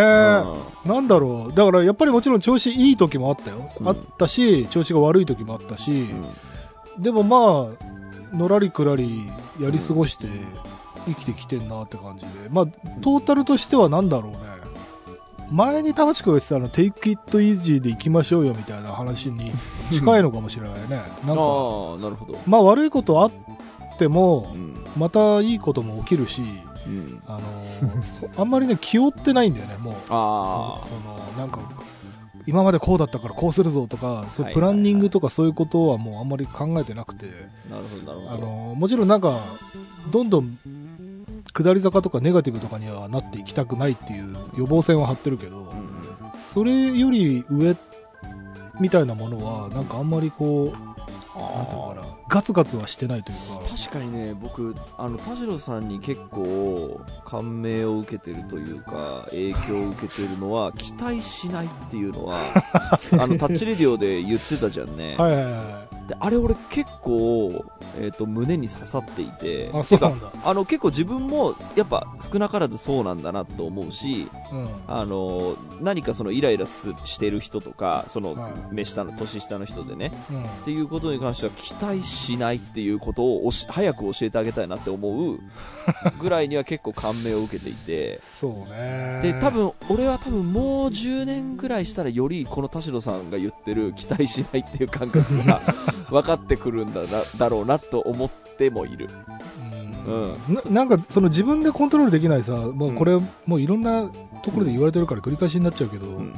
[0.85, 0.91] うん。
[0.91, 1.53] なんだろう。
[1.53, 3.87] だからやっぱりもちろん調子いい時もあったよ、うん。
[3.87, 6.07] あったし調子が悪い時もあったし、
[6.97, 7.67] でもま
[8.33, 9.29] あのらりくらり
[9.61, 10.27] やり過ごして
[11.05, 12.29] 生きてきてんなって感じで。
[12.51, 12.65] まあ
[13.01, 14.39] トータルとしてはなんだろうね。
[15.51, 19.51] 前に田淵君が言ってたあの「Take it easy で行きましょうよ」みたいな話に
[19.91, 20.79] 近いのかもしれないね。
[20.89, 23.37] なんかああなるほど、まあ悪いことあって
[24.07, 24.75] もうん。
[24.97, 26.41] またいいことも起きるし
[26.87, 27.41] うん、あの
[28.37, 29.93] あんまりね気負ってないんだよねもう。
[30.09, 31.59] あそそのなんか
[32.47, 37.27] 今までこうだったからこうするぞとかそうはいプランニングとかそういうことはもうあんまり考えてなくて、
[38.07, 39.39] あのもちろんなんか
[40.11, 40.57] どんどん
[41.53, 45.69] 下り坂とかネガティブとかにはなっていきたくないっていう予防線は張ってるけど、うんうん。
[46.39, 47.75] それより上
[48.79, 50.98] みたいなものはなんかあんまりこう
[51.41, 53.65] なんていうのかなガツガツはしてないというか。
[53.65, 62.37] 確かにね僕あの田代さんに結構感銘を受けてるというか影響を受けてるのは期待しないっていうのは
[63.19, 66.07] あのタッチレディオで言ってたじゃんね、はいはいはい。
[66.07, 67.65] であれ俺結構、
[67.97, 69.99] えー、と胸に刺さっていてあそう
[70.43, 74.69] あの結構自分もやっぱ少なからずそうなんだなと思うしうん。
[74.87, 78.51] あの何かそのイライラすしてる人とかそのはい。
[78.71, 80.11] 目下の年下の人でね。
[80.31, 80.43] うん。
[80.43, 85.39] っていうことに関しては期待しないっていうことをおし早く教えてあげたいなって思う
[86.19, 88.21] ぐらいには結構感銘を受けていて。
[88.23, 89.19] そうね。
[89.21, 95.61] で多分俺は多分もう10年ぐらいしたらよりこの田代さんが言ってる期待しないっていう感覚が
[96.09, 99.07] 分かってくるんだなだろうなと思ってもいる。
[100.07, 100.33] うん。
[100.33, 100.55] うん。
[100.71, 104.09] ななんかその自分でコントロールできないさ、もうこれ、もういろんな
[104.43, 106.33] ところで言われてるから繰り返しになっちゃうけど、うん。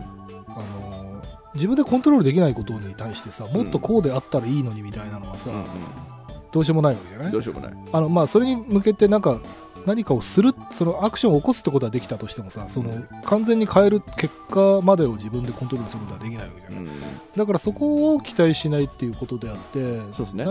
[0.47, 1.21] あの
[1.53, 6.20] 自分でコントロールできないことに対してさもっとこうであったらいいのにみたいなのはさ、うん
[6.51, 7.31] どうしようもないわけじゃうなんい？
[7.31, 7.73] どうしようもない。
[7.93, 9.39] あの、まあ、それに向けてなんか
[9.85, 12.91] 何かをするそのアクションを起こすってことはできたとしてもさその
[13.23, 17.01] 完全に変える結果までを自分でコントロールすることはできないわけじゃない、うん。
[17.35, 20.45] だからそこを期待しないっていうことであってそうですね。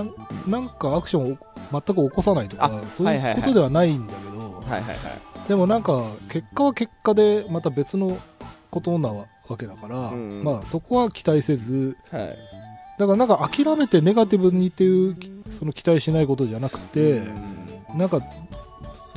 [0.49, 1.39] なんかアクションを
[1.71, 5.49] 全く起こさないとかあそういうことではないんだけど、はいはいはい。
[5.49, 8.17] でもなんか結果は結果でまた別の
[8.71, 10.43] ことなわけだから、うん。
[10.43, 11.97] まあそこは期待せず。
[12.11, 12.37] はい。
[12.99, 15.17] だからなんか諦めてネガティブにっていう
[15.51, 17.23] その期待しないことじゃなくて、
[17.95, 18.21] なんか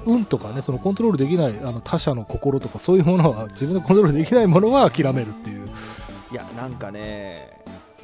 [0.06, 5.70] 運とかねそのコントロールできないあの他者の心とかそういうものは自分でコントロールできないものは諦めるっていう。
[6.32, 7.62] いやなんかね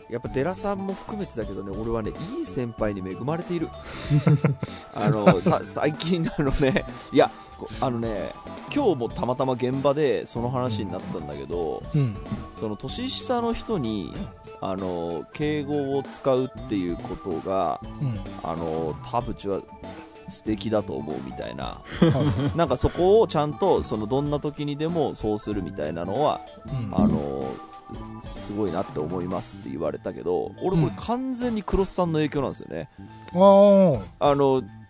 [0.10, 3.70] やっぱ寺さんも含めてだけどね俺はねいい先輩に恵まれている。
[4.94, 7.34] あのさ最近あのねいやこ
[7.80, 8.30] あのね
[8.74, 12.16] 今日もたまたま現場でその話になったんだけどうん。
[12.56, 14.14] その年下の人に
[14.62, 18.20] あの敬語を使うっていうことがうん。
[18.44, 19.62] あの田淵は
[20.28, 21.82] 素敵だと思うみたいな。
[22.02, 26.96] はなんかそこをちゃんとそのどんな時にでもそうするみたいなのはいうん。
[26.96, 27.44] あの
[28.22, 32.90] すごいなって思いますって言われたけど俺これ完全にクロスさんの影響なんですよね、
[33.34, 34.02] あー。
[34.20, 34.89] あのえ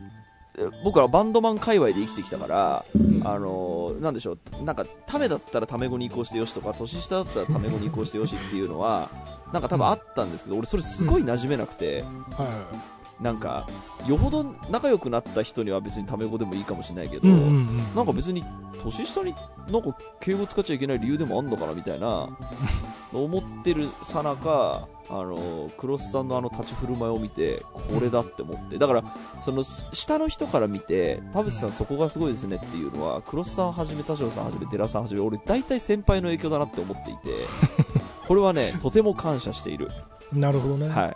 [0.83, 3.09] 僕はバンドマン界隈で生きてきたからうん。
[3.25, 9.09] あのなんでしょうなんかためだったらタメ語に移行してよしとか年下だったらタメ語に移行してよしっていうのは
[9.51, 12.05] なんか多分あったんですけど俺それすごい馴染めなくて、
[13.19, 13.67] なんか
[14.07, 17.95] よほど仲良くなった人には別にタメ語でもいいかもしれないけど、うんうんうん。
[17.95, 18.43] なんか別に
[18.81, 19.33] 年下に
[19.69, 22.29] なんか敬語使っちゃいけない理由でもあんのかなみたいな
[23.11, 28.77] 思ってるさなかあのクロスさんのあの立ち振る舞いを見てこれだって思って。
[28.77, 29.03] だから
[29.43, 37.45] そのす下の人から見て田淵さんそこがすごいですねっていうのはクロスさんはじめ田代さんはじめ寺さんはじめ俺大体先輩の影響だなって思っていて
[38.27, 39.89] これはねとても感謝している。
[40.31, 41.13] なるほどね、はい、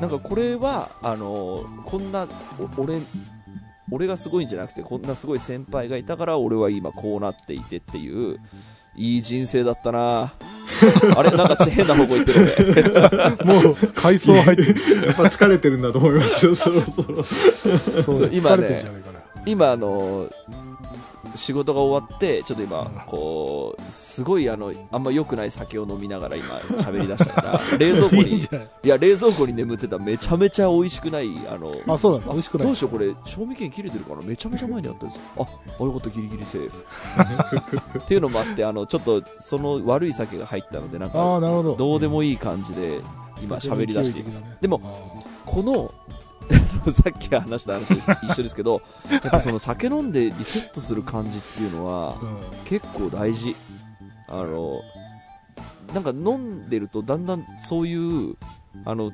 [0.00, 2.26] なんかこれはあのこんな
[2.58, 3.00] お俺
[3.90, 8.38] 俺がすごいんじゃなくてこんなすごい先輩がいたから俺は今こうなっていてっていう
[8.96, 10.34] いい人生だったな
[11.16, 12.54] あれなんか変な方向行ってる
[13.46, 18.28] 俺 もう階層入ってるやっぱ疲れてるんだと思いますよそろそろ。
[18.30, 18.84] 今ね
[19.46, 20.28] 今あの
[21.34, 28.48] 仕事が終わってちょっと今こうすごいあのあんま良くない酒を飲みながら今喋り出したから 冷蔵庫にい
[28.82, 32.66] いや冷蔵庫に眠ってためちゃめちゃ美味しくないあのあそうなんだ美味しくない。
[32.66, 35.42] どうしようこれ賞味期限切れてるからめちゃめちゃ前にあったんですよあ
[35.80, 36.84] あよかったギリギリセーフ。
[37.98, 41.74] っていうのもあってあのちょっとその悪い酒が入ったのでなんあかど。
[41.76, 43.00] どうでもいい感じで
[43.42, 44.88] 今喋り出しています、でもあ
[45.46, 45.90] この
[46.90, 48.80] さっき話した話と一緒ですけど
[49.10, 52.16] やっぱその酒飲んでリセットする感じっていうのは
[52.64, 53.54] 結構大事。
[54.30, 54.82] あの
[55.94, 58.36] なんか飲んでるとだんだんそういう
[58.84, 59.10] あの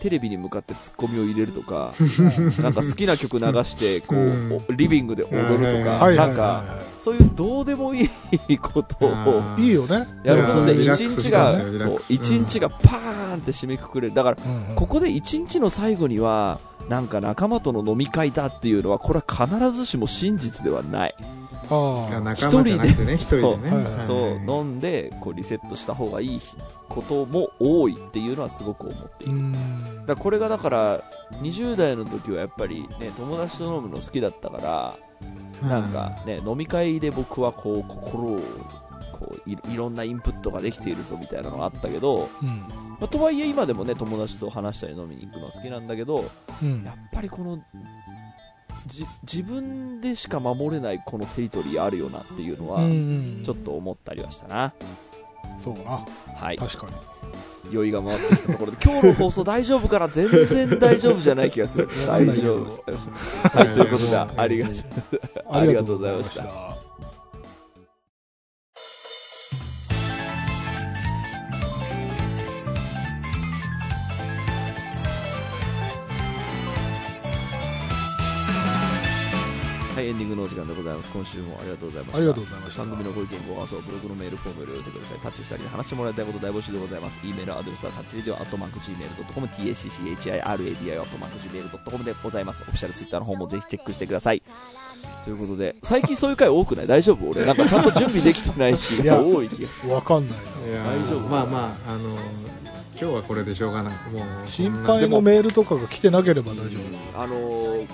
[0.00, 1.94] テレビに向かってツッコミを入れるとか
[2.60, 6.64] なんか好きな曲流してこう、リビングで踊るとか、なんかは
[6.98, 8.08] そういうどうでもい
[8.48, 10.06] いことをあいいいよね。
[10.24, 11.52] やることで一日が
[12.08, 14.14] 一日がパーンって締めくくれる。
[14.14, 14.36] だから
[14.74, 21.14] ここで一日の最後にはなんか仲間との飲み会だっていうのはこれは必ずしも真実ではない、
[22.34, 22.78] 一人で。
[23.56, 23.70] ね。
[23.70, 24.20] はいはいそう。
[24.20, 26.40] はい飲んでこうリセットした方がいい
[26.88, 30.06] ことも多いっていうのはすごく思っていうるん。
[30.06, 31.02] だこれがだから
[31.42, 34.94] 20代の時はやっぱりね友達と飲むの好きだったか
[35.62, 38.40] らなんかね飲み会で僕はこう心を
[39.24, 42.48] こういいろんなインプットができているぞみたいなのがあったけど、うん。
[42.48, 46.24] まあとはいえ今でもね友達と話したり飲みに行くのは好きなんだけど
[46.62, 46.82] うん。
[46.84, 47.62] やっぱりこの
[48.86, 52.94] じ自分でしか守れないこのテリトリーあるよなっていうのはうんう
[53.40, 54.74] んちょっと思ったりはしたな、
[55.58, 56.04] そうな。
[56.36, 56.56] はい。
[56.58, 56.92] 確かに。
[57.72, 61.88] 酔いが回ってきたところで今日の放送大丈夫かな全然大丈夫じゃない気がする。
[62.06, 62.64] 大丈夫。
[62.64, 64.76] はいということでありがとう。
[65.50, 66.73] ありがとうございました
[80.08, 81.10] エンディングのお時間でございます。
[81.10, 82.18] 今週もありがとうございました。
[82.18, 82.82] ありがとうございました。
[82.82, 85.18] 番組のご意見ご感想ブログのメールフォームよりお寄せください。
[85.18, 87.18] タッチ2人で話してもらいたいこと大募集でございます。
[87.24, 94.42] e メールアドレスはタッチレディオアットマーク Gmail.com tacchiradi アットマーク Gmail.com でございますオフィシャルツイッターの方もぜひチェックしてください
[95.24, 100.38] ということで最近そういう回多くない大丈夫俺なんかちゃんと準備できてない日が多い気がすわかんない
[100.68, 102.16] いや大丈夫まあまああの
[102.96, 106.78] 今日はこれでしょうがないもうな心配のメールとかが来てなければ大丈る
[107.16, 107.86] あのー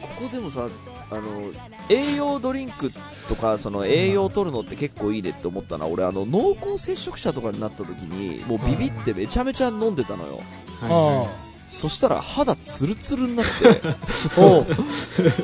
[0.00, 0.68] ここでもさ
[1.10, 1.50] あの
[1.88, 2.92] 栄養ドリンク
[3.28, 10.40] とかその栄養を取るのって結構いいねって思ったのは俺あの濃厚接触者とかになった時にもうビビってめちゃめちゃ飲んでたのよ。
[10.80, 11.28] はい夫
[11.68, 13.82] そしたら肌ツルツルになって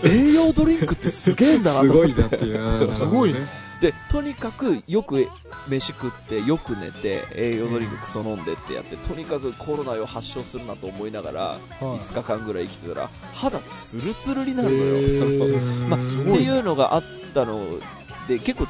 [0.08, 2.60] 栄養ドリンクってすげえんだなとすごい思ってなっていう。
[2.62, 3.40] あーすごいね
[3.84, 5.28] でとにかくよく
[5.68, 11.82] 飯食ってよく寝て栄養ドリンククソ飲んでってやってとにかくコロナを発症するなと思いながらはい。
[11.98, 15.84] 5日間ぐらい生きてたら肌ツルツルになるのへよ、ー。
[15.88, 17.78] まあ、うんっていうのがあったの
[18.26, 18.68] で結構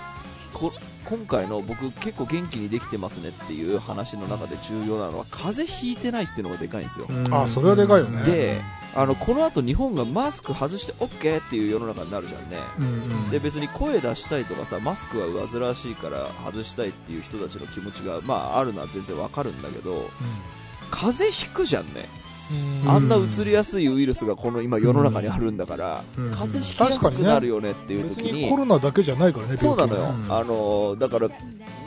[0.52, 0.72] こ
[1.04, 7.32] 今回の僕結構元気にできてますねっていう話の中で重要なのは風邪ひいてないっていうのがでかいんですよ、うん。
[7.32, 8.24] あそれはでかいよね。
[8.24, 8.60] で
[8.96, 12.58] あのこの後日本がマスク外して OK っていう世の中になるじゃんね。
[12.78, 12.88] うんう
[13.26, 13.30] ん。
[13.30, 20.08] で別に声出したいとかさマスクは煩わしいから外したいっていう人たちの気持ちが、まあ、あるのは全然わかるんだけど
[20.90, 22.23] 風邪ひくじゃんね、うん
[22.86, 26.30] あんな移りやすいウイルスがこの今世の中にあるんだから、うん。
[26.30, 31.28] 風邪ひきやすくなるよねっていう別時ににコロナだけじゃないからねそうなのよ、あのだから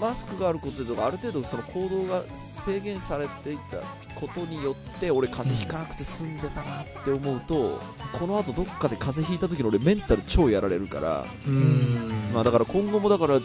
[0.02, 3.78] マスクがあることでとかある程度その行動が制限されていた
[4.20, 7.80] ことによって俺風邪ひかなくて済んでたなって思うと、
[8.14, 12.12] この後どっかで風邪ひいた時の俺メンタル超やられるから、うん。
[12.34, 13.40] まあ、だから今後もだから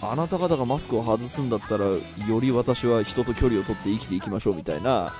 [0.00, 2.00] あなた方がマスクを外すんだったらよ
[2.40, 5.12] り私は人と距離を取って生きていきましょうみたいな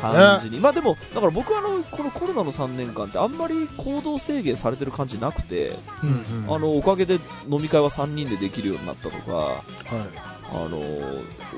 [0.00, 5.70] 感じに、まあでもだから僕はあのこのコロナの3年間ってあんまり行動制限されてる感じなくて、
[6.02, 6.46] ううん。
[6.46, 7.14] んあのおかげで
[7.48, 9.64] 飲み会は3人でできるようになったとかは
[10.54, 10.78] あの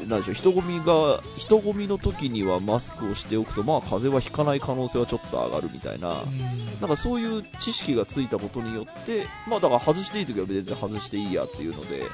[0.07, 12.09] なんでしょう人混みが人混みの時にはマスクをしておくとまあ風邪はひかない可能性はちょっと上がるみたいな、いなんかそういう知識がついたことによってまあだから外していい時は全然外していいやっていうのでうん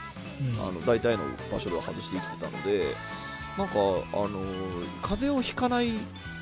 [0.58, 2.84] あの大体の場所では外して生きてたので
[3.58, 3.80] なんかあ
[4.28, 4.40] の
[5.02, 5.92] 風邪をひかない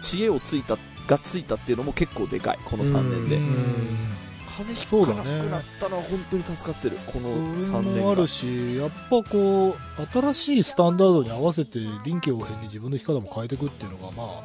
[0.03, 0.77] 知恵をついた
[1.07, 3.37] がついたっていうのも結構でかいこの3年で。
[3.37, 4.09] うん。
[4.59, 14.45] 風邪ひかなくなったのは本当に助かってるこの3それ年間もあるしやっぱこう新しいスタンダードに合わせて臨機応変に自分の生き方も変えていくっていうのがま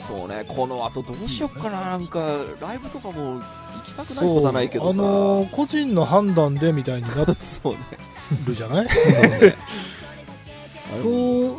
[0.00, 2.26] そうねこの後どうしよっかななんか
[2.58, 3.42] ライブとかも行
[3.84, 5.02] きたあくないことはないけどさ。
[5.02, 7.80] あのー個人の判断でみたいになっ そうね
[8.46, 8.86] るじゃない？
[8.88, 9.04] そう
[9.40, 9.56] ね
[11.02, 11.08] そ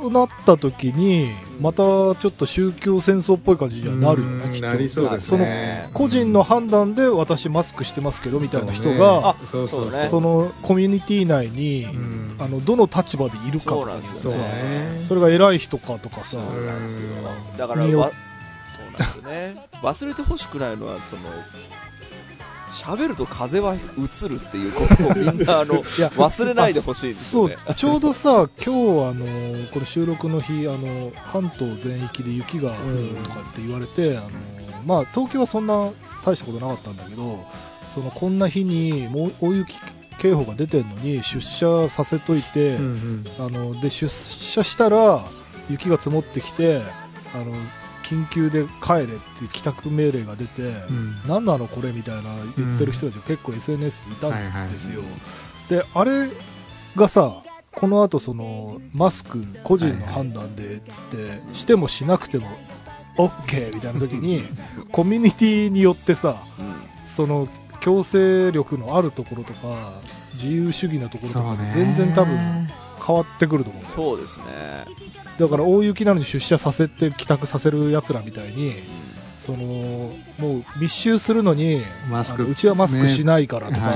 [0.07, 1.29] うなった時に
[1.61, 4.67] またちょっと宗教戦争っぽい感じにはなるよね、きっと。
[4.67, 5.89] なりそうですね。
[5.93, 9.91] 個人の判断で私マスクしてますけどみたいな人がそうそうそう。
[9.91, 12.35] ねそのコミュニティ内に、うん。
[12.39, 15.05] あのどの立場でいるかってそうさね。
[15.07, 16.31] それが偉い人かとかさ。
[16.31, 17.07] そうなんですよ。
[17.53, 17.55] う。
[17.55, 18.15] んだからそうなんで
[19.05, 19.67] すよね。
[19.81, 21.21] 忘れてほしくないのはその
[22.71, 28.69] 喋ると風は移るっていうことをみんなあのいや忘れないでほしいんですそうよねちょうどさ今日
[29.09, 34.29] あのこれ収録の日あの関東全域で雪が降るとかって言われて、あの
[34.85, 35.91] まあ、東京はそんな
[36.25, 37.45] 大したことなかったんだけど
[37.93, 39.75] そのこんな日にもう大雪
[40.19, 43.25] 警報が出てるのに出社させといて、うん。
[43.39, 45.25] あので出社したら
[45.69, 46.81] 雪が積もってきて
[47.33, 47.53] あの
[48.11, 49.07] 緊急で帰れっ
[49.39, 51.21] て帰宅命令が出て、うん。
[51.25, 52.23] 何なのこれみたいな
[52.57, 54.69] 言ってる人たちが結構 SNS にいたはいはい。
[54.69, 55.01] んですよ、
[55.69, 56.29] であれ
[56.95, 57.41] がさ
[57.71, 62.47] この後そのマスク個人の判断でつってしてもしなくても
[63.15, 64.43] OK みたいな時に
[64.91, 66.73] コミュニティによってさうん。
[67.07, 67.47] その
[67.81, 70.01] 強制力のあるところとか
[70.35, 72.69] 自由主義なところとか全然多分
[73.05, 74.45] 変わってくると思うそうですね、
[75.39, 78.75] だから大雪なのに出社させて帰宅させるやつらみたいに
[79.39, 82.47] そのもう密集するのにマスク。
[82.47, 83.95] うちはマスクしないからとか、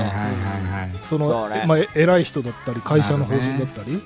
[1.94, 4.02] 偉い人だったり会社の方針だったり、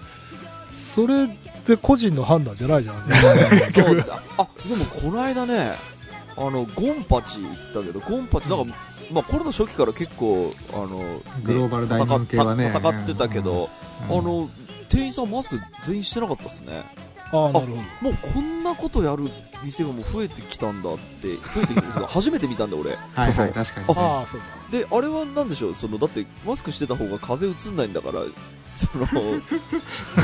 [0.95, 1.29] それっ
[1.65, 2.97] て個人の判断じゃないじゃん、
[3.73, 5.73] そうですああでもこの間ね
[6.37, 8.75] あのゴンパチ行ったけどゴンパチなんか、
[9.11, 12.71] まあ、コロナ初期から結構あの、ねグローバル大門系はね。
[12.75, 13.71] 戦っ戦ってたけど、
[14.11, 14.19] うん。
[14.19, 14.51] あの
[14.91, 16.85] 店員さんマスク全員してなかったですね
[17.33, 17.77] ああなるほど。
[17.77, 19.31] もうこんなことやる
[19.63, 22.91] 店がもう増えてきたんだって増えてきて 初めて見たんで俺。
[23.15, 23.87] はいはい確かに。
[23.99, 24.41] ああそう
[24.73, 25.75] だであれはなんでしょう？
[25.75, 28.21] そのだってマスクしてた方が風邪うつんないんだから
[28.77, 29.09] そのっ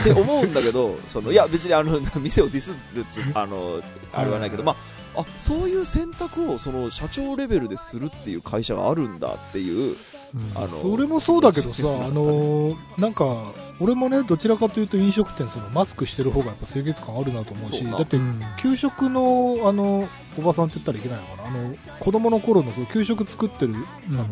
[0.05, 3.83] て思うんだけどそのいや別にあの 店をディスるつあの
[4.15, 4.75] あれはないけど、ま
[5.17, 9.97] あ、あそういう選択をその社長レベルでするっていう会社があるんだっていう
[10.37, 10.57] うん。
[10.57, 18.41] あのそれもそうだけどさ、あのーなんか、俺もね、どちらかというと飲食店、そのマスクしてる方がやっぱ清潔感あるなと思うし、だってう、ん。
[18.59, 20.09] 給食の、あの、
[20.39, 23.75] おばさんって言ったらいけないのかな、あの、子供の頃のその給食作ってる、
[24.11, 24.27] あの、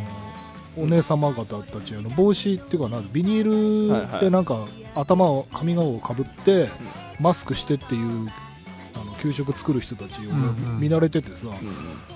[0.77, 4.13] お姉様方たち、あの、帽子っていうかな、ビニーはいはい。
[4.15, 6.69] ルでなんか、頭を、髪顔をかぶって、
[7.21, 8.29] マスクしてっていう、
[8.95, 10.81] あの、給食作る人たちをうんうん。
[10.81, 11.75] 見慣れててさ、うんうん。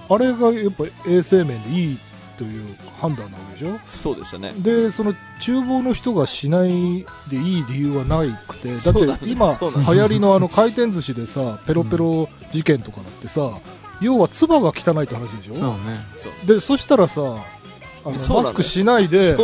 [0.09, 1.99] あれがやっぱ衛生面でいい
[2.39, 3.79] という判断なわけでしょ？
[3.87, 4.55] そうでしたね。
[4.57, 13.51] でその厨房の人がしないでいい理由はないくてだって今流行りのあの回転寿司でさペロペロ事件とかだってさ
[14.01, 15.55] 要は唾が汚いって話でしょ？
[15.55, 15.79] そうね。
[16.47, 17.21] でそしたらさ
[18.05, 18.45] あのそうなのよ。
[18.45, 19.35] マスクしないで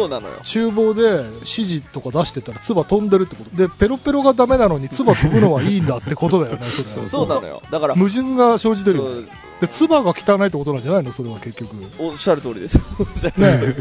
[0.45, 1.03] 厨房で
[1.35, 3.51] 指示とか出してたら唾飛んでるってこと。
[3.57, 6.65] でペロペロがダメなのに唾飛ぶのはいいんだってことだよね
[7.09, 7.61] そうなのよ。
[7.71, 9.29] だから矛盾が生じてるよそう
[9.67, 11.13] で、唾が汚いってことなんじゃないの？
[11.13, 11.75] それは結局。
[11.99, 12.79] おっしゃる通りです。
[13.01, 13.75] おっしゃるね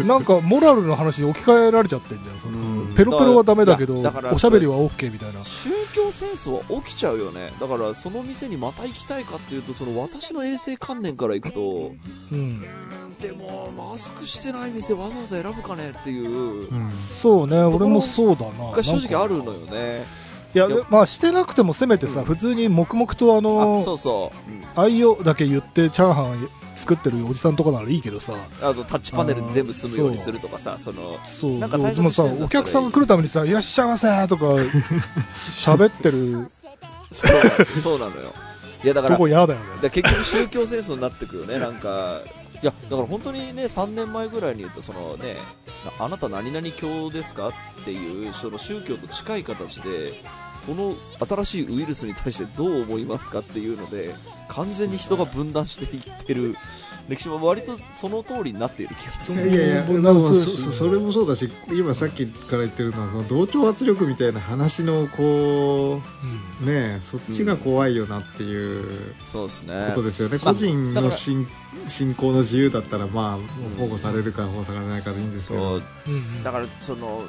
[0.00, 2.38] えなんか、モラルの話に置き換えられちゃってんじゃん。
[2.38, 4.00] そのうんペロペロはダメだけど、
[4.32, 5.44] おしゃべりは OK みたいな。
[5.44, 7.52] 宗教戦争は起きちゃうよね。
[7.60, 11.92] だから、その店にまた行きたいかっていうと、その私の衛生観念から行くと、
[12.32, 12.60] うん。
[13.20, 18.72] でも、マスクしてない店わざわざ選ぶかねっていう、うんそうね、俺もそうだな。
[18.72, 20.04] が正直あるのよね。
[20.52, 24.50] いや、でまあ、してなくてもせめてさ、うん普通に黙々とああ、の、そうそう。
[24.76, 34.46] うん愛用だけ言ってチャーハン作ってるおじさんとかならいいけどさ、あとタッチパネルで全部済むようにするとかさ、その、そう、なんかお客さんが来るためにさ、いらっしゃいませとか、
[35.52, 36.46] 喋ってる。
[37.82, 38.32] そうなのよ。
[38.82, 39.56] いや、だから、だよね。
[39.82, 42.20] だ結局宗教戦争になってくよね、なんか。
[42.62, 45.36] いや、だから本当にね、3年前ぐらいに言った、そのね、
[45.98, 47.48] なあなた何々教ですか？
[47.48, 47.52] っ
[47.84, 50.22] ていう、その宗教と近い形で、
[50.66, 50.94] この
[51.42, 54.14] 新しいウイルスに対してどう思いますかっていうので、
[54.48, 56.56] 完全に人が分断していってる
[57.08, 59.50] 歴史は割とその通りになっている気がする。
[59.50, 59.92] いやいや、そ
[60.88, 66.00] れもそうだし今さっきから言ってるのはその同調圧力みたいな話のこ
[66.62, 70.02] うねそっちが怖いよなっていうそうですねこと。
[70.04, 71.48] ですよね、まあ個人の信
[71.88, 75.80] 信仰の自由だったらまあ保護されるか保護されないかでいいんですけど。
[75.80, 75.84] そう。
[76.08, 77.28] うんだからその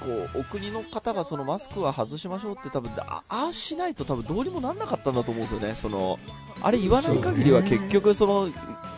[0.00, 5.76] こうお国の方がそのマスクは外しましょうって多分あああしないと多分どうにもなんなかったんだと思うんですよね。
[5.76, 6.18] その
[6.60, 8.48] あれ言わない限りは結局その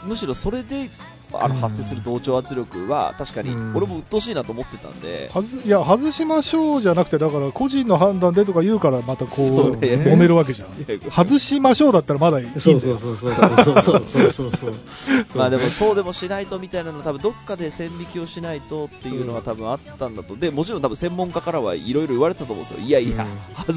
[0.04, 0.88] むしろそれで
[1.42, 3.76] あのうん発生する同調圧力は確かにうん。
[3.76, 9.88] 俺も鬱陶しいなと思ってたんで、はずいや外しましょうじゃなくてだから個人の判断でとか言うからまたこうそうね。
[9.94, 10.68] 揉めるわけじゃん。
[11.10, 23.26] 外しましょうだったらまだいいんだよそうそうそうそうそうそうそうそうそうそうまあでもそうでもしないとみたいなの多分どっかで線引きをしないとっていうのが多分あったんだとでもちろん多分専門家からはいろいろ言われたと思うんですよいやいや、
[23.56, 23.72] 外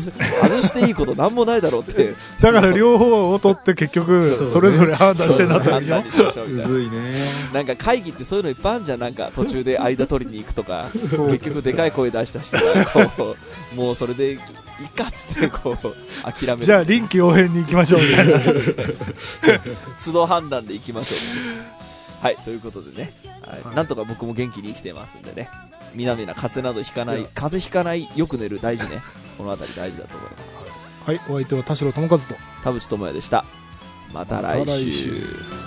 [0.50, 6.98] 外していいことなんもないだろうってだから両方を取って結局そうねそれぞれ判断してなったでしょ判断にしましょうみたいなうずいね
[7.54, 13.36] なんか会議ってそういうのいっぱいあるじゃん、なんか途中で間取りに行くとか、結局でかい声出した人が、こ
[13.74, 14.38] う、もうそれでいい
[14.90, 16.66] かっつって、こう、諦める。
[16.66, 18.40] じゃあ臨機応変に行きましょうみたいな
[20.04, 21.28] 都度判断で行きましょうっつっ
[21.74, 21.88] て。
[22.22, 23.62] はい、ということでね、はい。
[23.64, 23.76] はい。
[23.76, 25.50] なんとか僕も元気に生きてますんでね、
[25.94, 29.02] みなみな風邪などひかない風邪ひかない、よく寝る大事ね。
[29.38, 30.64] このあたり大事だと思います。
[31.06, 31.22] はい。
[31.30, 32.36] お相手は田代智和と。
[32.64, 33.46] 田淵智也でした。
[34.12, 34.92] また来週。
[34.92, 35.67] 週